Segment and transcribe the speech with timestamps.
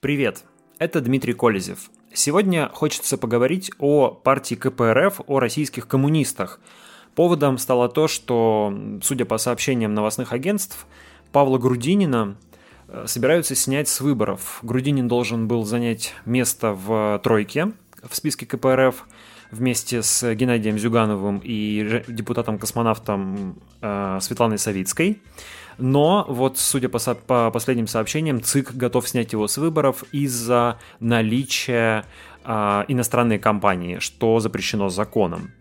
[0.00, 0.44] Привет,
[0.78, 1.90] это Дмитрий Колезев.
[2.12, 6.60] Сегодня хочется поговорить о партии КПРФ, о российских коммунистах.
[7.16, 8.72] Поводом стало то, что,
[9.02, 10.86] судя по сообщениям новостных агентств,
[11.32, 12.36] Павла Грудинина
[12.86, 14.60] э, собираются снять с выборов.
[14.62, 17.72] Грудинин должен был занять место в тройке
[18.08, 19.04] в списке КПРФ
[19.50, 25.20] вместе с Геннадием Зюгановым и депутатом-космонавтом э, Светланой Савицкой.
[25.78, 32.04] Но вот, судя по, по последним сообщениям, ЦИК готов снять его с выборов из-за наличия
[32.44, 35.52] э, иностранной компании, что запрещено законом.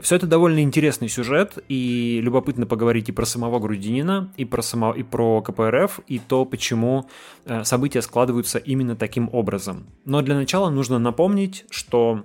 [0.00, 4.92] Все это довольно интересный сюжет, и любопытно поговорить и про самого Грудинина, и про, само,
[4.92, 7.08] и про КПРФ, и то, почему
[7.46, 9.86] э, события складываются именно таким образом.
[10.04, 12.24] Но для начала нужно напомнить, что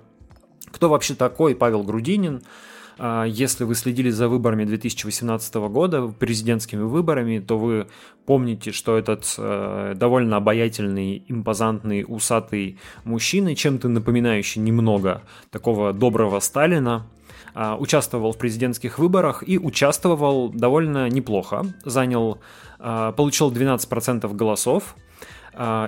[0.70, 2.42] кто вообще такой Павел Грудинин,
[3.26, 7.86] если вы следили за выборами 2018 года, президентскими выборами, то вы
[8.26, 17.06] помните, что этот э, довольно обаятельный, импозантный, усатый мужчина, чем-то напоминающий немного такого доброго Сталина,
[17.54, 21.66] а, участвовал в президентских выборах и участвовал довольно неплохо.
[21.84, 22.38] Занял,
[22.78, 25.07] а, получил 12% голосов, а,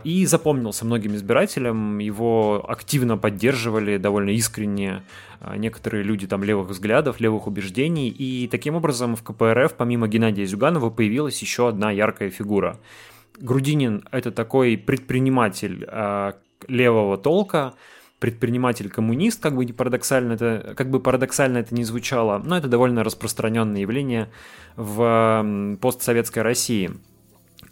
[0.02, 5.04] и запомнился многим избирателям, его активно поддерживали довольно искренне
[5.40, 10.44] а, некоторые люди там левых взглядов, левых убеждений, и таким образом в КПРФ помимо Геннадия
[10.44, 12.80] Зюганова появилась еще одна яркая фигура.
[13.38, 16.34] Грудинин— это такой предприниматель а,
[16.66, 17.74] левого толка,
[18.18, 23.80] предприниматель-коммунист, как бы парадоксально это, как бы парадоксально это не звучало, но это довольно распространенное
[23.80, 24.30] явление
[24.76, 26.90] в постсоветской России–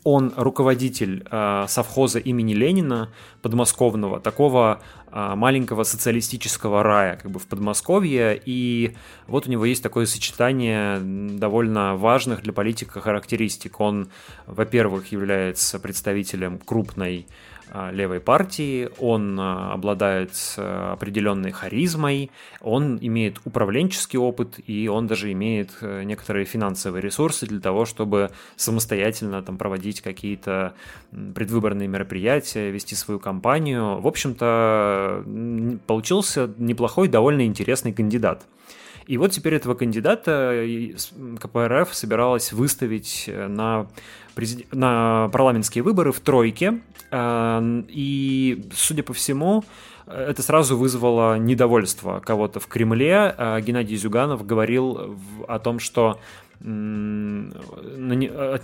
[0.05, 3.11] он руководитель э, совхоза имени Ленина
[3.43, 8.95] подмосковного, такого э, маленького социалистического рая как бы в Подмосковье, и
[9.27, 13.81] вот у него есть такое сочетание довольно важных для политика характеристик.
[13.81, 14.09] Он,
[14.47, 17.27] во-первых, является представителем крупной
[17.93, 25.33] левой партии, он а, обладает э, определенной харизмой, он имеет управленческий опыт, и он даже
[25.33, 30.75] имеет э, некоторые финансовые ресурсы для того, чтобы самостоятельно там, проводить какие-то
[31.11, 34.01] предвыборные мероприятия, вести свою кампанию.
[34.01, 35.25] В общем-то,
[35.87, 38.47] получился неплохой, довольно интересный кандидат.
[39.09, 40.67] И вот теперь этого кандидата
[41.41, 43.87] КПРФ собиралась выставить э, на,
[44.35, 44.67] президи...
[44.71, 46.81] на парламентские выборы в тройке.
[47.11, 49.65] Э, и, судя по всему,
[50.07, 53.35] это сразу вызвало недовольство кого-то в Кремле.
[53.39, 55.17] Э, Геннадий Зюганов говорил
[55.49, 56.21] о том, что
[56.61, 56.65] от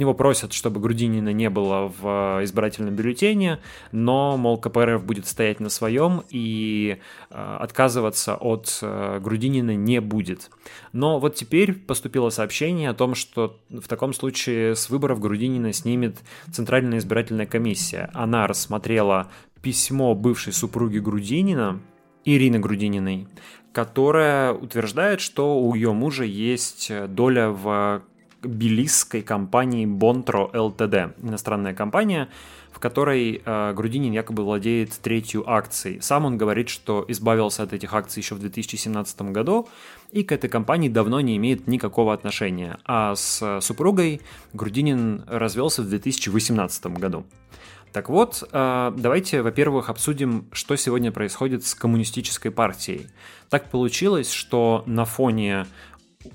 [0.01, 3.61] него просят, чтобы Грудинина не было в избирательном бюллетене,
[3.93, 6.99] но, мол, КПРФ будет стоять на своем и
[7.31, 10.51] э, отказываться от э, Грудинина не будет.
[10.93, 16.19] Но вот теперь поступило сообщение о том, что в таком случае с выборов Грудинина снимет
[16.53, 18.11] Центральная избирательная комиссия.
[18.13, 19.31] Она рассмотрела
[19.63, 21.81] письмо бывшей супруги Грудинина,
[22.25, 23.29] Ирины Грудининой,
[23.73, 28.03] которая утверждает, что у ее мужа есть доля в
[28.43, 32.29] белистской компании Bontro Ltd, иностранная компания,
[32.73, 36.03] в которой э, Грудинин якобы владеет третью акцией.
[36.03, 39.69] Сам он говорит, что избавился от этих акций еще в 2017 году
[40.11, 42.79] и к этой компании давно не имеет никакого отношения.
[42.85, 44.21] А с супругой
[44.53, 47.25] Грудинин развелся в 2018 году.
[47.95, 53.07] Так вот, э, давайте, во-первых, обсудим, что сегодня происходит с коммунистической партией.
[53.51, 55.67] Так получилось, что на фоне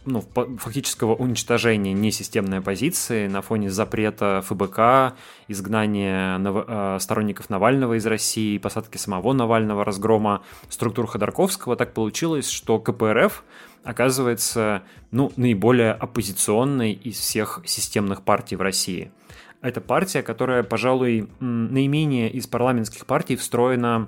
[0.06, 0.24] ну,
[0.58, 5.18] фактического уничтожения несистемной оппозиции, на фоне запрета ФБК,
[5.50, 6.64] изгнания нав...
[6.66, 13.44] Э, сторонников Навального из России, посадки самого Навального, разгрома структур Ходорковского, так получилось, что КПРФ
[13.84, 19.12] оказывается ну, наиболее оппозиционной из всех системных партий в России.
[19.62, 24.08] Это партия, которая, пожалуй, наименее из парламентских партий встроена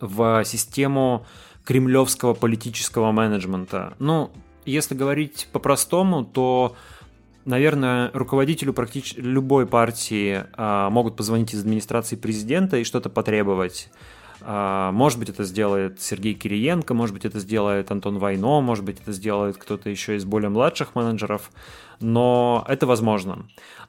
[0.00, 1.26] в систему
[1.64, 3.94] кремлевского политического менеджмента.
[3.98, 4.30] Ну,
[4.64, 6.76] если говорить по-простому, то,
[7.44, 13.90] наверное, руководителю практически любой партии а, могут позвонить из администрации президента и что-то потребовать.
[14.40, 19.00] А, может быть, это сделает Сергей Кириенко, может быть, это сделает Антон Войно, может быть,
[19.00, 21.50] это сделает кто-то еще из более младших менеджеров,
[22.00, 23.46] но это возможно.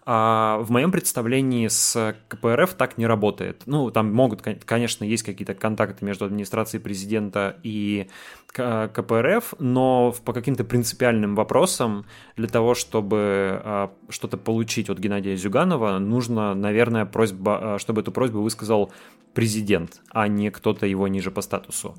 [0.07, 3.63] А в моем представлении с КПРФ так не работает.
[3.65, 8.07] Ну, там могут, конечно, есть какие-то контакты между администрацией президента и
[8.53, 12.05] КПРФ, но по каким-то принципиальным вопросам
[12.37, 18.11] для того, чтобы а, что-то получить от Геннадия Зюганова, нужно, наверное, просьба, а, чтобы эту
[18.11, 18.93] просьбу высказал
[19.33, 21.95] президент, а не кто-то его ниже по статусу.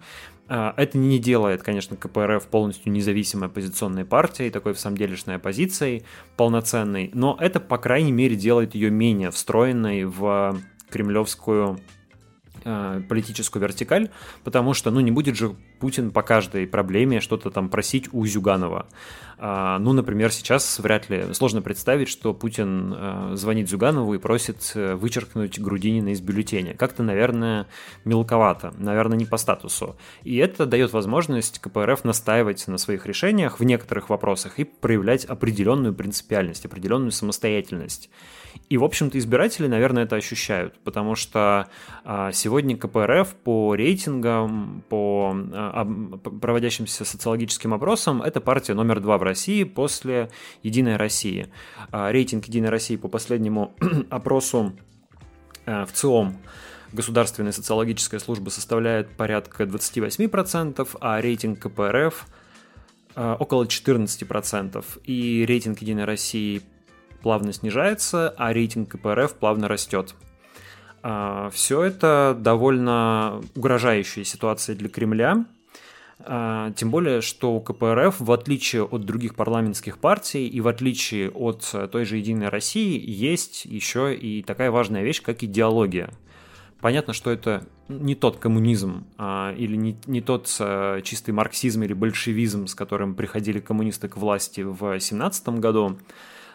[0.48, 6.04] А, это не делает, конечно, КПРФ полностью независимой оппозиционной партией, такой в самом делешной оппозицией
[6.36, 10.58] полноценной, но это, по крайней мере, делает ее менее встроенной в
[10.90, 11.80] кремлевскую
[12.68, 14.10] Э, политическую вертикаль,
[14.42, 18.88] потому что, ну, не будет же Путин по каждой проблеме что-то там просить у Зюганова.
[19.38, 24.72] А, ну, например, сейчас вряд ли сложно представить, что Путин э, звонит Зюганову и просит
[24.74, 26.74] э, вычеркнуть Грудинина из бюллетеня.
[26.74, 27.66] Как-то, наверное,
[28.04, 29.96] мелковато, наверное, не по статусу.
[30.22, 35.94] И это дает возможность КПРФ настаивать на своих решениях в некоторых вопросах и проявлять определенную
[35.94, 38.08] принципиальность, определенную самостоятельность.
[38.68, 41.68] И, в общем-то, избиратели, наверное, это ощущают, потому что
[42.04, 49.22] а, сегодня КПРФ по рейтингам, по а, проводящимся социологическим опросам, это партия номер два в
[49.26, 50.30] России после
[50.62, 51.48] «Единой России».
[51.92, 53.74] А, рейтинг «Единой России» по последнему
[54.10, 54.72] опросу
[55.66, 56.38] в ЦИОМ
[56.92, 62.26] государственная социологическая служба составляет порядка 28%, а рейтинг КПРФ
[63.16, 64.84] около 14%.
[65.04, 66.62] И рейтинг «Единой России»
[67.22, 70.14] плавно снижается, а рейтинг КПРФ плавно растет.
[71.02, 75.44] А, Все это довольно угрожающая ситуация для Кремля,
[76.26, 81.72] тем более, что у КПРФ, в отличие от других парламентских партий и в отличие от
[81.92, 86.10] той же «Единой России», есть еще и такая важная вещь, как идеология.
[86.80, 91.94] Понятно, что это не тот коммунизм а, или не, не тот а, чистый марксизм или
[91.94, 95.98] большевизм, с которым приходили коммунисты к власти в 17 году,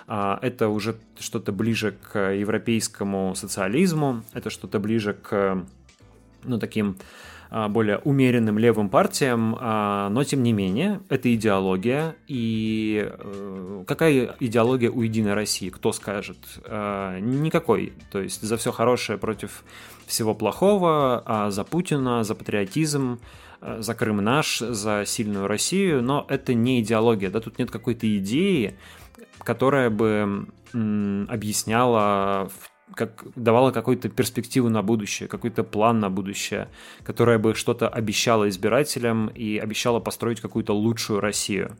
[0.07, 5.65] а, это уже что-то ближе к европейскому социализму, это что-то ближе к
[6.43, 12.15] ну, таким а, более умеренным левым партиям, а, но тем не менее, это идеология.
[12.27, 16.37] И э, какая идеология у Единой России, кто скажет?
[16.65, 17.93] Никакой.
[18.09, 19.63] То есть за все хорошее против
[20.05, 23.19] всего плохого, а за Путина, за патриотизм,
[23.61, 28.75] за Крым наш, за сильную Россию, но это не идеология, да, тут нет какой-то идеи,
[29.39, 32.49] которая бы объясняла,
[32.95, 36.67] как, давала какую-то перспективу на будущее, какой-то план на будущее,
[37.03, 41.75] которая бы что-то обещала избирателям и обещала построить какую-то лучшую Россию.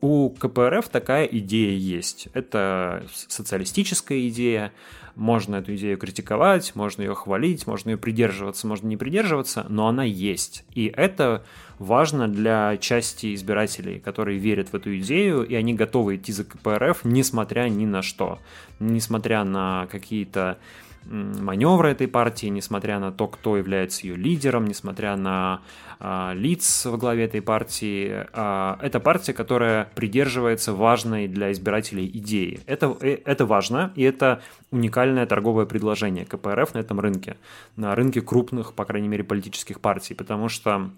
[0.00, 2.28] У КПРФ такая идея есть.
[2.32, 4.72] Это социалистическая идея,
[5.14, 10.04] можно эту идею критиковать, можно ее хвалить, можно ее придерживаться, можно не придерживаться, но она
[10.04, 10.64] есть.
[10.74, 11.44] И это
[11.78, 17.04] важно для части избирателей, которые верят в эту идею, и они готовы идти за КПРФ,
[17.04, 18.38] несмотря ни на что.
[18.78, 20.58] Несмотря на какие-то
[21.04, 25.62] маневры этой партии, несмотря на то, кто является ее лидером, несмотря на
[25.98, 28.26] э, лиц во главе этой партии.
[28.32, 32.60] Э, это партия, которая придерживается важной для избирателей идеи.
[32.66, 37.36] Это, э, это важно, и это уникальное торговое предложение КПРФ на этом рынке,
[37.76, 40.90] на рынке крупных, по крайней мере, политических партий, потому что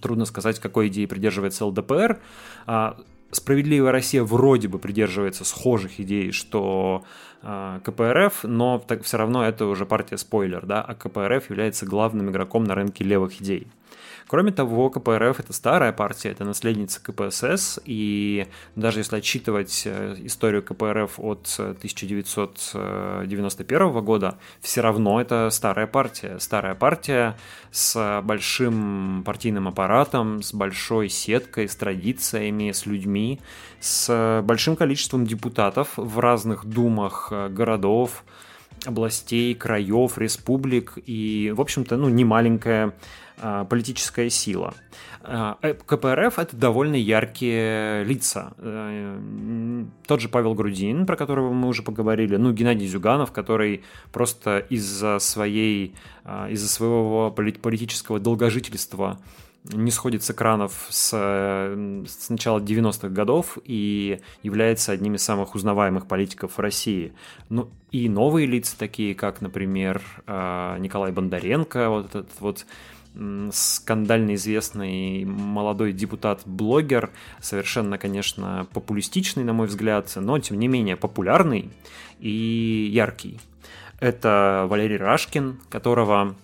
[0.00, 2.18] трудно сказать, какой идеи придерживается ЛДПР.
[2.66, 2.98] А,
[3.32, 7.04] Справедливая Россия вроде бы придерживается схожих идей, что
[7.42, 12.64] КПРФ, но так, все равно это уже партия спойлер, да, а КПРФ является главным игроком
[12.64, 13.68] на рынке левых идей.
[14.28, 20.64] Кроме того, КПРФ— это старая партия, это наследница КПСС, и даже если отчитывать э, историю
[20.64, 26.40] КПРФ от 1991 года, все равно это старая партия.
[26.40, 27.36] Старая партия
[27.70, 33.38] с большим партийным аппаратом, с большой сеткой, с традициями, с людьми,
[33.78, 38.24] с большим количеством депутатов в разных думах э, городов,
[38.84, 42.92] областей, краев, республик и, в общем-то, ну, не маленькая
[43.68, 44.74] политическая сила.
[45.28, 48.52] А, э, КПРФ— это довольно яркие лица.
[48.58, 53.82] Э, тот же Павел Грудин, про которого мы уже поговорили, ну, Геннадий Зюганов, который
[54.12, 59.18] просто из-за своей, а, из-за своего политического долгожительства
[59.64, 66.06] не сходит с экранов с, с начала 90-х годов и является одним из самых узнаваемых
[66.06, 67.14] политиков России.
[67.48, 72.64] Ну и новые лица, такие как, например, Николай Бондаренко, вот этот вот
[73.52, 81.70] скандально известный молодой депутат-блогер, совершенно, конечно, популистичный, на мой взгляд, но, тем не менее, популярный
[82.18, 83.40] и яркий.
[84.00, 86.36] Это Валерий Рашкин, которого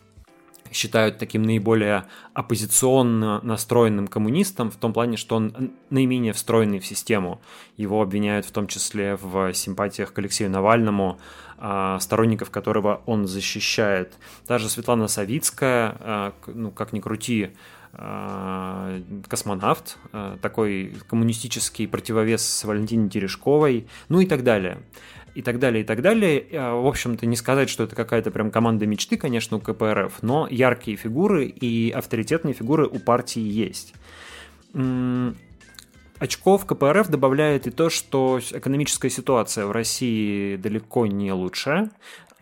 [0.72, 7.40] считают таким наиболее оппозиционно настроенным коммунистом в том плане, что он наименее встроенный в систему.
[7.76, 11.18] Его обвиняют в том числе в симпатиях к Алексею Навальному,
[12.00, 14.14] сторонников которого он защищает.
[14.48, 17.50] Даже Светлана Савицкая, а, ну как ни крути,
[17.92, 19.98] а, космонавт,
[20.40, 24.78] такой коммунистический противовес Валентине Терешковой, ну и так далее
[25.34, 26.44] и так далее, и так далее.
[26.52, 30.46] А, в общем-то, не сказать, что это какая-то прям команда мечты, конечно, у КПРФ, но
[30.50, 33.94] яркие фигуры и авторитетные фигуры у партии есть.
[36.22, 41.90] Очков КПРФ добавляет и то, что экономическая ситуация в России далеко не лучшая.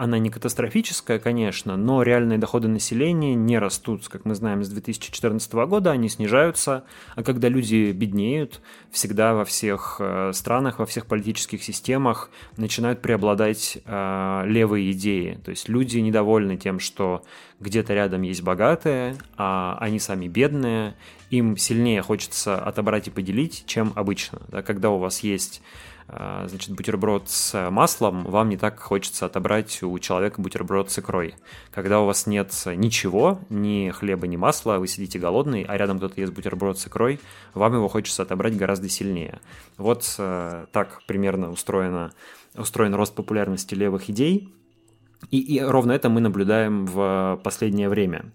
[0.00, 5.52] Она не катастрофическая, конечно, но реальные доходы населения не растут, как мы знаем, с 2014
[5.52, 6.84] года, они снижаются,
[7.16, 13.76] а когда люди беднеют, всегда во всех э, странах, во всех политических системах начинают преобладать
[13.84, 15.38] э, левые идеи.
[15.44, 17.22] То есть люди недовольны тем, что
[17.60, 20.96] где-то рядом есть богатые, а они сами бедные,
[21.28, 24.40] им сильнее хочется отобрать и поделить, чем обычно.
[24.48, 25.60] Да, когда у вас есть
[26.46, 31.34] значит, бутерброд с маслом, вам не так хочется отобрать у человека бутерброд с икрой.
[31.70, 36.20] Когда у вас нет ничего, ни хлеба, ни масла, вы сидите голодный, а рядом кто-то
[36.20, 37.20] ест бутерброд с икрой,
[37.54, 39.40] вам его хочется отобрать гораздо сильнее.
[39.76, 42.12] Вот э, так примерно устроено,
[42.54, 44.52] устроен рост популярности левых идей,
[45.30, 48.32] и, и ровно это мы наблюдаем в последнее время.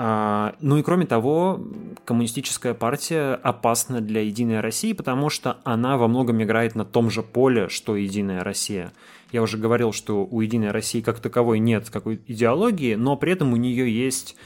[0.00, 1.60] А, ну и кроме того,
[2.04, 7.24] коммунистическая партия опасна для Единой России, потому что она во многом играет на том же
[7.24, 8.92] поле, что Единая Россия.
[9.32, 13.52] Я уже говорил, что у Единой России как таковой нет какой идеологии, но при этом
[13.52, 14.36] у нее есть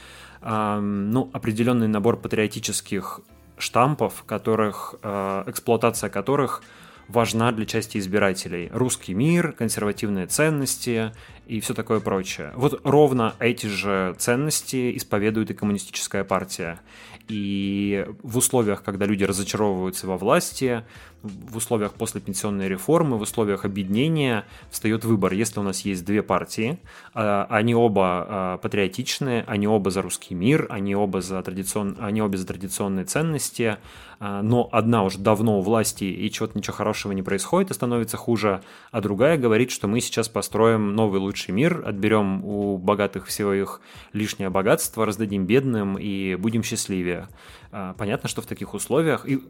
[0.41, 3.21] ну, определенный набор патриотических
[3.59, 6.63] штампов, которых, а, эксплуатация которых
[7.07, 8.69] важна для части избирателей.
[8.73, 11.11] Русский мир, консервативные ценности
[11.47, 12.51] и все такое прочее.
[12.55, 16.79] Вот ровно эти же ценности исповедует и коммунистическая партия.
[17.27, 20.83] И в условиях, когда люди разочаровываются во власти,
[21.23, 25.31] в условиях после пенсионной реформы, в условиях объединения встает выбор.
[25.31, 26.79] Если у нас есть две партии,
[27.13, 31.95] а, они оба а, патриотичные, они оба за русский мир, они оба за, традицион...
[32.01, 33.77] они оба за традиционные ценности,
[34.19, 38.17] а, но одна уже давно у власти и чего-то ничего хорошего не происходит и становится
[38.17, 43.51] хуже, а другая говорит, что мы сейчас построим новый лучший мир, отберем у богатых все
[43.53, 43.81] их
[44.13, 47.27] лишнее богатство, раздадим бедным и будем счастливее.
[47.75, 49.41] А, понятно, что в таких условиях и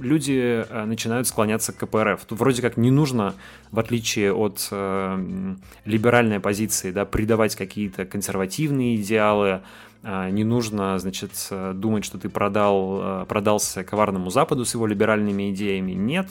[0.00, 2.24] люди а, начинают склоняться к КПРФ.
[2.24, 3.34] Тут вроде как не нужно,
[3.72, 9.62] в отличие от э, либеральной позиции, да, придавать какие-то консервативные идеалы,
[10.02, 15.92] не нужно, значит, думать, что ты продал, продался коварному Западу с его либеральными идеями.
[15.92, 16.28] Нет,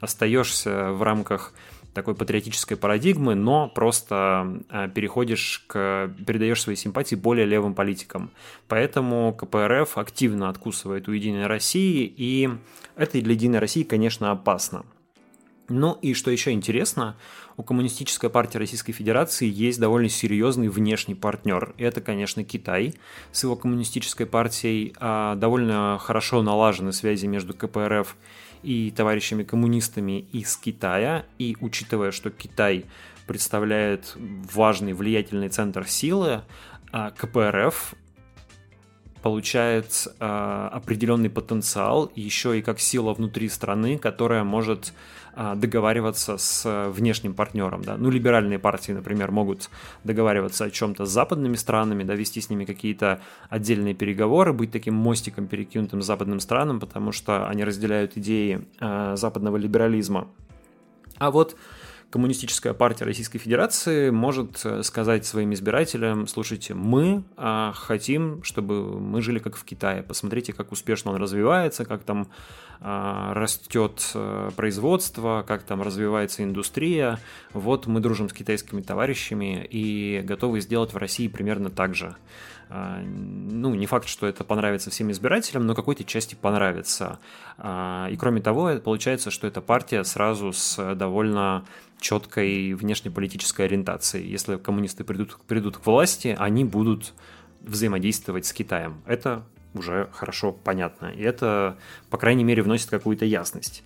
[0.00, 1.54] остаешься в рамках
[1.94, 8.30] такой патриотической парадигмы, но просто а, переходишь к, передаешь свои симпатии более левым политикам.
[8.68, 12.50] Поэтому КПРФ активно откусывает у Единой России, и
[12.96, 14.84] это для Единой России, конечно, опасно.
[15.68, 17.16] Ну и что еще интересно,
[17.56, 21.74] у Коммунистической партии Российской Федерации есть довольно серьезный внешний партнер.
[21.78, 22.94] Это, конечно, Китай
[23.32, 24.94] с его коммунистической партией.
[24.98, 28.16] А довольно хорошо налажены связи между КПРФ
[28.90, 32.86] товарищами коммунистами из Китая, и учитывая, что Китай
[33.26, 36.42] представляет важный влиятельный центр силы,
[36.92, 37.94] а КПРФ
[39.24, 44.92] получает э, определенный потенциал еще и как сила внутри страны, которая может
[45.34, 47.82] э, договариваться с внешним партнером.
[47.82, 47.96] Да?
[47.96, 49.70] Ну, либеральные партии, например, могут
[50.04, 54.92] договариваться о чем-то с западными странами, да, вести с ними какие-то отдельные переговоры, быть таким
[54.92, 60.28] мостиком, перекинутым с западным странам, потому что они разделяют идеи э, западного либерализма.
[61.16, 61.56] А вот
[62.14, 69.20] Коммунистическая партия Российской Федерации может э, сказать своим избирателям, слушайте, мы а, хотим, чтобы мы
[69.20, 70.04] жили как в Китае.
[70.04, 72.28] Посмотрите, как успешно он развивается, как там
[72.80, 77.18] а, растет а, производство, как там развивается индустрия.
[77.52, 82.14] Вот мы дружим с китайскими товарищами и готовы сделать в России примерно так же.
[82.68, 87.18] А, ну, не факт, что это понравится всем избирателям, но какой-то части понравится.
[87.58, 91.64] И кроме того, получается, что эта партия сразу с довольно
[92.04, 94.28] четкой внешнеполитической ориентацией.
[94.28, 97.14] Если коммунисты придут, придут к власти, они будут
[97.62, 99.00] взаимодействовать с Китаем.
[99.06, 99.42] Это
[99.72, 101.06] уже хорошо понятно.
[101.06, 101.78] И это,
[102.10, 103.82] по крайней мере, вносит какую-то ясность.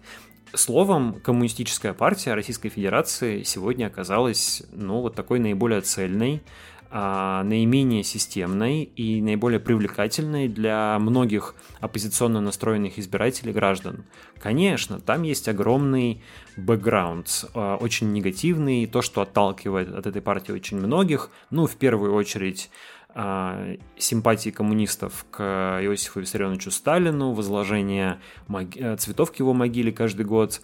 [0.52, 6.42] Словом, коммунистическая партия Российской Федерации сегодня оказалась, ну, вот такой наиболее цельной,
[6.90, 14.04] наименее системной и наиболее привлекательной для многих оппозиционно настроенных избирателей граждан.
[14.40, 16.22] Конечно, там есть огромный
[16.56, 22.14] бэкграунд, а, очень негативный, то, что отталкивает от этой партии очень многих, ну, в первую
[22.14, 22.70] очередь,
[23.10, 25.42] а, симпатии коммунистов к
[25.82, 30.60] Иосифу Виссарионовичу Сталину, возложение э, цветов к его могиле каждый год,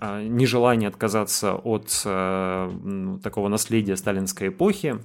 [0.00, 5.00] нежелание отказаться от э, такого наследия сталинской эпохи,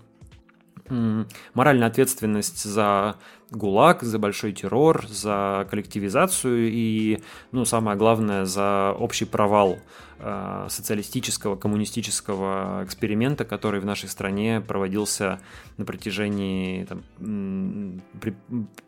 [1.53, 3.15] моральная ответственность за
[3.55, 7.19] ГУЛАГ, за большой террор, за коллективизацию и,
[7.51, 9.79] ну, самое главное, за общий провал
[10.19, 15.39] э, социалистического, коммунистического эксперимента, который в нашей стране проводился
[15.77, 18.35] на протяжении там, при,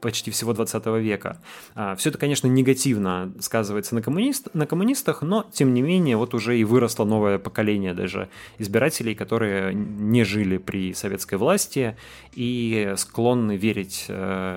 [0.02, 1.42] почти всего 20 века.
[1.76, 6.34] А, все это, конечно, негативно сказывается на, коммунист, на коммунистах, но, тем не менее, вот
[6.34, 11.98] уже и выросло новое поколение даже избирателей, которые не жили при советской власти
[12.34, 14.55] и склонны верить э,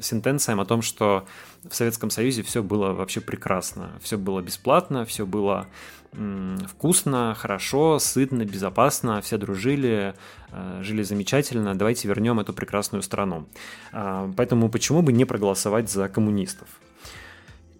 [0.00, 1.26] сентенциям о том, что
[1.68, 5.66] в Советском Союзе все было вообще прекрасно, все было бесплатно, все было
[6.68, 10.14] вкусно, хорошо, сытно, безопасно, все дружили,
[10.50, 13.46] э, жили замечательно, давайте вернем эту прекрасную страну.
[13.92, 16.68] А, поэтому почему бы не проголосовать за коммунистов?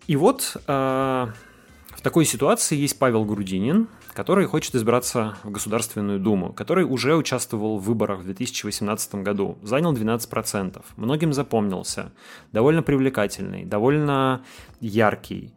[0.06, 6.54] И вот э, в такой ситуации есть Павел Грудинин, который хочет избраться в Государственную Думу,
[6.54, 12.12] который уже участвовал в выборах в 2018 году, занял 12%, многим запомнился,
[12.50, 14.40] довольно привлекательный, довольно
[14.80, 15.52] яркий.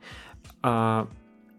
[0.61, 1.07] А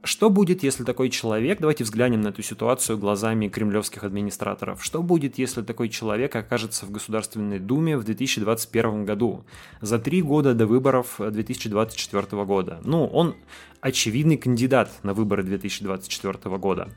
[0.02, 5.37] что будет, если такой человек, давайте взглянем на эту ситуацию глазами кремлевских администраторов, что будет,
[5.38, 9.45] если такой человек окажется в Государственной Думе в 2021 году,
[9.83, 12.80] за три года до выборов 2024 года?
[12.83, 13.35] Ну, он
[13.83, 16.88] очевидный кандидат на выборы 2024 года.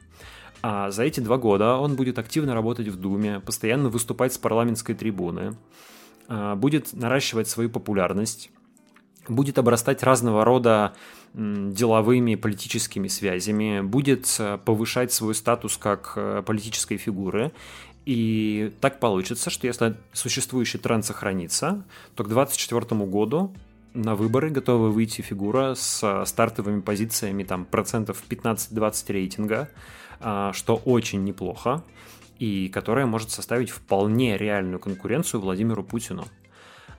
[0.61, 4.93] А за эти два года он будет активно работать в Думе, постоянно выступать с парламентской
[4.93, 5.57] трибуны,
[6.29, 8.49] а, будет наращивать свою популярность,
[9.27, 10.93] будет обрастать разного рода
[11.33, 17.51] деловыми политическими связями, будет э, повышать свой статус как э, политической фигуры.
[18.05, 21.83] И так получится, что если существующий тренд сохранится,
[22.15, 23.53] то к 2024 году
[23.93, 29.69] на выборы готова выйти фигура с э, стартовыми позициями там процентов 15-20 рейтинга,
[30.53, 31.83] что очень неплохо,
[32.39, 36.25] и которая может составить вполне реальную конкуренцию Владимиру Путину.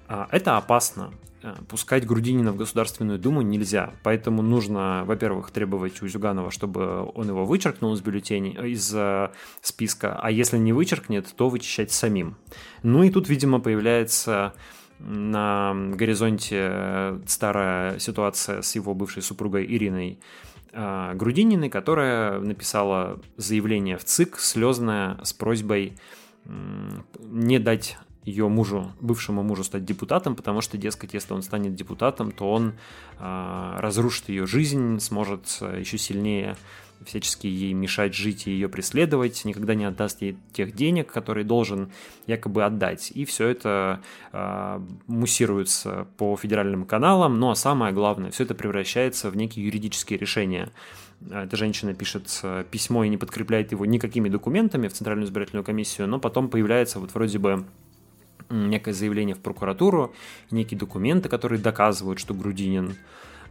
[0.09, 1.13] Это опасно.
[1.45, 3.93] Э, пускать Грудинина в Государственную Думу нельзя.
[4.03, 9.29] Поэтому нужно, во-первых, требовать у Зюганова, чтобы он его вычеркнул из бюллетеней, э, из э,
[9.61, 12.37] списка, а если не вычеркнет, то вычищать самим.
[12.83, 14.55] Ну и тут, видимо, появляется
[14.99, 20.21] на горизонте старая ситуация с его бывшей супругой Ириной
[20.73, 25.99] Грудининой, которая написала заявление в ЦИК слезное с просьбой
[27.19, 32.33] не дать ее мужу, бывшему мужу стать депутатом, потому что, дескать, если он станет депутатом,
[32.33, 32.75] то он
[33.19, 36.57] э, разрушит ее жизнь, сможет а, еще сильнее
[37.05, 41.91] всячески ей мешать жить и ее преследовать, никогда не отдаст ей тех денег, которые должен
[42.27, 43.13] якобы отдать.
[43.15, 44.01] И все это
[44.33, 50.19] э, муссируется по федеральным каналам, ну а самое главное, все это превращается в некие юридические
[50.19, 50.71] решения.
[51.31, 56.19] Эта женщина пишет письмо и не подкрепляет его никакими документами в Центральную избирательную комиссию, но
[56.19, 57.67] потом появляется вот вроде бы
[58.55, 60.15] некое заявление в прокуратуру,
[60.51, 62.97] некие документы, которые доказывают, что Грудинин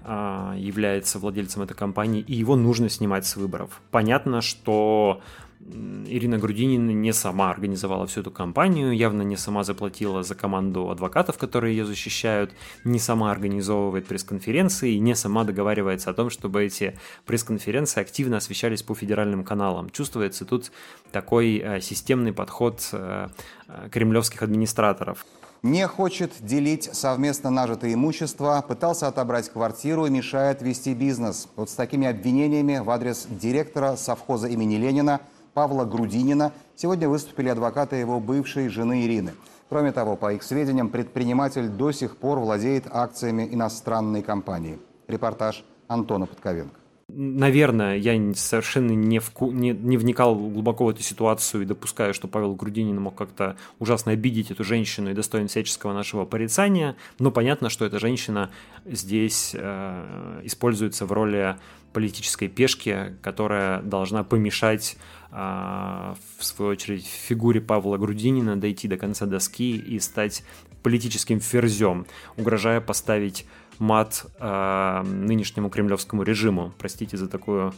[0.06, 3.82] а, является владельцем этой компании, и его нужно снимать с выборов.
[3.90, 5.22] Понятно, что
[5.66, 11.38] Ирина Грудинина не сама организовала всю эту кампанию, явно не сама заплатила за команду адвокатов,
[11.38, 16.98] которые ее защищают, не сама организовывает пресс-конференции и не сама договаривается о том, чтобы эти
[17.26, 19.90] пресс-конференции активно освещались по федеральным каналам.
[19.90, 20.72] Чувствуется тут
[21.12, 23.28] такой э, системный подход э,
[23.68, 25.26] э, кремлевских администраторов
[25.62, 31.48] не хочет делить совместно нажитое имущество, пытался отобрать квартиру и мешает вести бизнес.
[31.56, 35.22] Вот с такими обвинениями в адрес директора совхоза имени Ленина–
[35.54, 39.34] Павла Грудинина сегодня выступили адвокаты его бывшей жены Ирины.
[39.70, 44.80] Кроме того, по их сведениям, предприниматель до сих пор владеет акциями иностранной компании.
[45.08, 46.83] Репортаж Антона Подковенко.
[47.16, 49.52] Наверное, я совершенно не, вку...
[49.52, 54.14] не, не вникал глубоко в эту ситуацию и допускаю, что Павел Грудинин мог как-то ужасно
[54.14, 58.50] обидеть эту женщину и достоин всяческого нашего порицания, но понятно, что эта женщина
[58.86, 61.58] здесь э, используется в роли
[61.94, 64.98] политической пешки, которая должна помешать
[65.32, 70.44] а, в свою очередь, фигуре Павла Грудинина дойти до конца доски и стать
[70.84, 72.06] политическим ферзем,
[72.38, 73.46] угрожая поставить
[73.80, 76.74] мат э, нынешнему кремлевскому режиму.
[76.78, 77.74] Простите за такую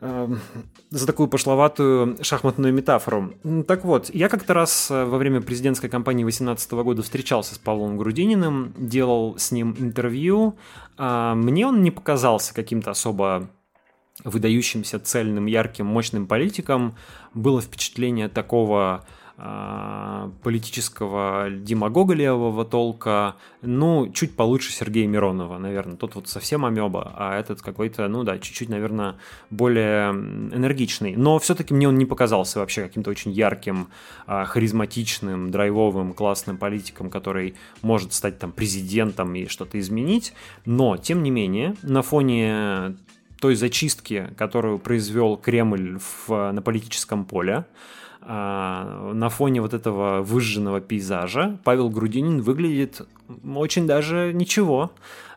[0.00, 0.28] э,
[0.90, 3.34] за такую пошловатую шахматную метафору.
[3.66, 8.74] Так вот, я как-то раз во время президентской кампании 2018 года встречался с Павлом Грудининым,
[8.76, 10.56] делал с ним интервью.
[10.98, 13.50] Э, мне он не показался каким-то особо
[14.24, 16.96] выдающимся цельным, ярким, мощным политиком,
[17.34, 19.19] было впечатление такого э,
[20.42, 25.96] политического демагога левого толка, ну, чуть получше Сергея Миронова, наверное.
[25.96, 29.16] Тот вот совсем амеба, а этот какой-то, ну да, чуть-чуть, наверное,
[29.50, 31.16] более энергичный.
[31.16, 33.88] Но все-таки мне он не показался вообще каким-то очень ярким,
[34.26, 40.34] э, харизматичным, драйвовым, классным политиком, который может стать там президентом и что-то изменить.
[40.66, 42.96] Но, тем не менее, на фоне
[43.40, 47.64] той зачистки, которую произвел Кремль в, на политическом поле, а,
[48.22, 53.02] на фоне вот этого выжженного пейзажа Павел Грудинин выглядит
[53.44, 54.92] очень даже ничего.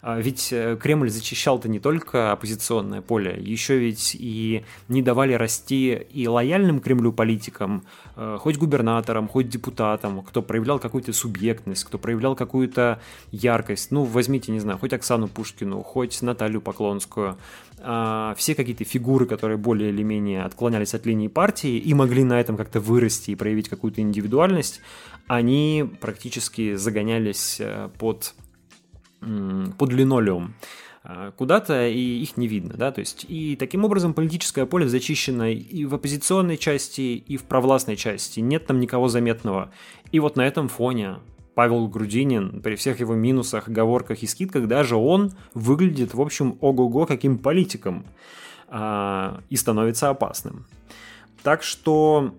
[0.06, 5.94] А, ведь э, Кремль зачищал-то не только оппозиционное поле, еще ведь и не давали расти
[5.94, 7.86] и лояльным Кремлю политикам,
[8.18, 13.00] э, хоть губернаторам, хоть депутатам, кто проявлял какую-то субъектность, кто проявлял какую-то
[13.32, 13.92] яркость.
[13.92, 17.38] Ну, возьмите, не знаю, хоть Оксану Пушкину, хоть Наталью Поклонскую.
[17.86, 22.40] А, все какие-то фигуры, которые более или менее отклонялись от линии партии и могли на
[22.40, 24.80] этом как-то вырасти и проявить какую-то индивидуальность,
[25.28, 28.34] они практически загонялись э, под
[29.78, 30.54] под линолеум.
[31.06, 35.48] А, куда-то, и их не видно, да, то есть, и таким образом политическое поле зачищено
[35.48, 39.72] и в оппозиционной части, и в провластной части, нет там никого заметного,
[40.14, 41.18] и вот на этом фоне
[41.56, 47.06] Павел Грудинин, при всех его минусах, оговорках и скидках, даже он выглядит, в общем, ого-го
[47.06, 48.06] каким политиком
[48.68, 50.66] а, и становится опасным.
[51.44, 52.34] Так что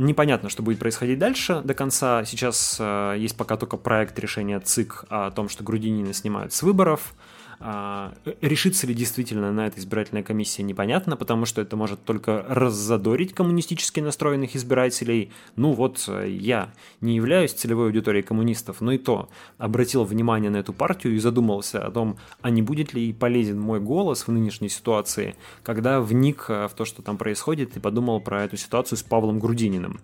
[0.00, 2.24] Непонятно, что будет происходить дальше до конца.
[2.24, 7.14] Сейчас э, есть пока только проект решения ЦИК о том, что Грудинина снимают с выборов.
[7.62, 13.34] А, решится ли действительно на это избирательная комиссия, непонятно, потому что это может только раззадорить
[13.34, 15.30] коммунистически настроенных избирателей.
[15.56, 20.56] Ну вот, э, я не являюсь целевой аудиторией коммунистов, но и то обратил внимание на
[20.56, 24.70] эту партию и задумался о том, а не будет ли полезен мой голос в нынешней
[24.70, 29.02] ситуации, когда вник э, в то, что там происходит, и подумал про эту ситуацию с
[29.02, 30.00] Павлом Грудининым.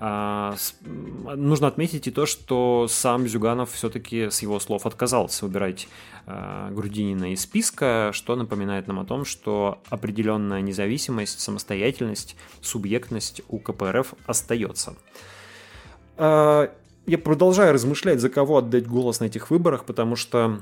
[0.00, 5.88] А, нужно отметить и то, что сам Зюганов все-таки с его слов отказался убирать
[6.26, 13.58] а, Грудинина из списка, что напоминает нам о том, что определенная независимость, самостоятельность, субъектность у
[13.58, 14.94] КПРФ остается.
[16.16, 16.70] А,
[17.06, 20.60] я продолжаю размышлять, за кого отдать голос на этих выборах, потому что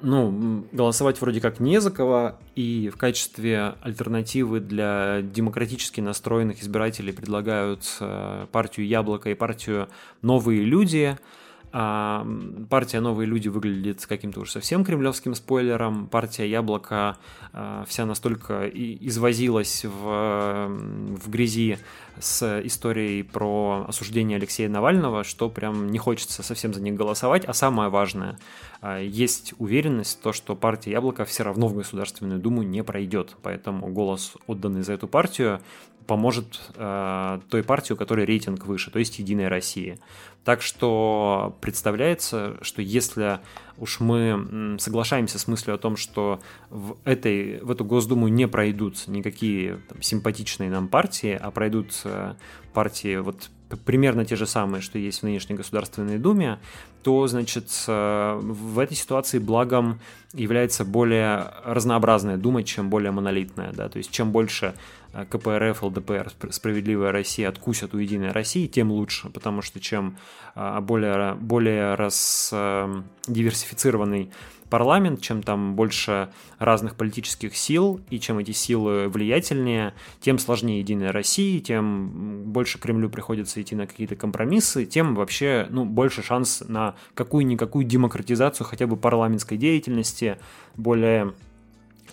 [0.00, 7.12] ну, голосовать вроде как не за кого, и в качестве альтернативы для демократически настроенных избирателей
[7.12, 9.88] предлагают э, партию Яблоко и партию
[10.22, 11.16] Новые люди–
[11.72, 12.26] а,
[12.68, 16.06] партия «Новые люди» выглядит каким-то уж совсем кремлевским спойлером.
[16.06, 17.16] Партия «Яблоко»
[17.52, 21.78] а, вся настолько извозилась в, в грязи
[22.20, 27.46] с историей про осуждение Алексея Навального, что прям не хочется совсем за них голосовать.
[27.46, 28.38] А самое важное,
[28.82, 33.36] а, есть уверенность в том, что партия «Яблоко» все равно в Государственную Думу не пройдет.
[33.42, 35.60] Поэтому голос, отданный за эту партию,
[36.06, 39.98] поможет э, той партии, у которой рейтинг выше, то есть Единая Россия.
[40.44, 43.38] Так что представляется, что если
[43.78, 49.06] уж мы соглашаемся с мыслью о том, что в, этой, в эту Госдуму не пройдут
[49.06, 52.34] никакие там, симпатичные нам партии, а пройдут э,
[52.72, 53.50] партии вот
[53.84, 56.58] примерно те же самые, что есть в нынешней Государственной Думе,
[57.02, 60.00] то, значит, э, в этой ситуации благом
[60.32, 64.74] является более разнообразная Дума, чем более монолитная, да, то есть чем больше
[65.12, 70.16] КПРФ, ЛДПР, Справедливая Россия откусят у Единой России, тем лучше, потому что чем
[70.54, 74.30] э, более, более раз э, диверсифицированный
[74.72, 81.12] парламент, чем там больше разных политических сил, и чем эти силы влиятельнее, тем сложнее Единая
[81.12, 86.94] Россия, тем больше Кремлю приходится идти на какие-то компромиссы, тем вообще ну, больше шанс на
[87.12, 90.38] какую-никакую демократизацию хотя бы парламентской деятельности,
[90.74, 91.34] более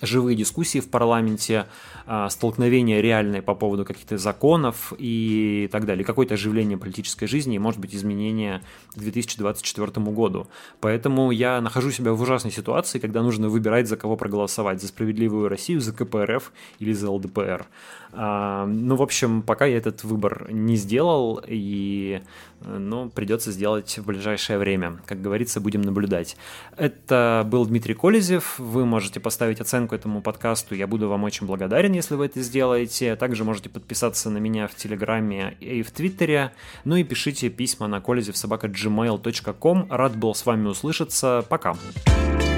[0.02, 1.66] живые дискуссии в парламенте,
[2.06, 7.60] а, столкновения реальные по поводу каких-то законов и так далее, какое-то оживление политической жизни и,
[7.60, 8.62] может быть, изменения
[8.96, 10.48] к 2024 году.
[10.80, 15.50] Поэтому я нахожу себя в ужасной ситуации, когда нужно выбирать, за кого проголосовать, за справедливую
[15.50, 17.68] Россию, за КПРФ или за ЛДПР.
[18.12, 22.22] А, ну, в общем, пока я этот выбор не сделал, и
[22.62, 25.00] ну, придется сделать в ближайшее время.
[25.06, 26.36] Как говорится, будем наблюдать.
[26.76, 28.58] Это был Дмитрий Колезев.
[28.58, 30.76] Вы можете поставить оценку этому подкасту.
[30.76, 33.16] Я буду вам очень благодарен, если вы это сделаете.
[33.16, 36.52] Также можете подписаться на меня в Телеграме и в Твиттере.
[36.84, 39.88] Ну и пишите письма на колезевсобака.gmail.com.
[39.90, 41.46] Рад был с вами услышаться.
[41.48, 41.74] Пока.
[41.74, 42.49] Пока.